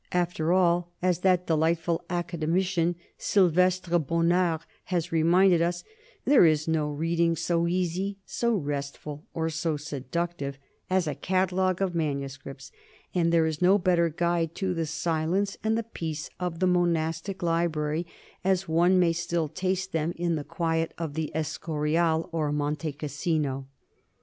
After 0.13 0.51
all, 0.51 0.91
as 1.03 1.19
that 1.19 1.45
delightful 1.45 2.03
academician 2.09 2.95
Silvestre 3.19 3.99
Bonnard 3.99 4.61
has 4.85 5.11
re 5.11 5.21
minded 5.21 5.61
us, 5.61 5.83
there 6.25 6.43
is 6.43 6.67
no 6.67 6.89
reading 6.89 7.35
so 7.35 7.67
easy, 7.67 8.17
so 8.25 8.55
restful, 8.55 9.27
or 9.35 9.47
so 9.51 9.77
seductive 9.77 10.57
as 10.89 11.05
a 11.05 11.13
catalogue 11.13 11.83
of 11.83 11.93
manuscripts; 11.93 12.71
and 13.13 13.31
there 13.31 13.45
is 13.45 13.61
no 13.61 13.77
better 13.77 14.09
guide 14.09 14.55
to 14.55 14.73
the 14.73 14.87
silence 14.87 15.55
and 15.63 15.77
the 15.77 15.83
peace 15.83 16.31
of 16.39 16.57
the 16.57 16.65
monastic 16.65 17.43
library, 17.43 18.07
as 18.43 18.67
one 18.67 18.97
may 18.97 19.13
still 19.13 19.47
taste 19.47 19.91
them 19.91 20.13
in 20.15 20.33
the 20.35 20.43
quiet 20.43 20.95
of 20.97 21.13
the 21.13 21.31
Escorial 21.35 22.27
or 22.31 22.51
Monte 22.51 22.91
Cassino. 22.93 23.67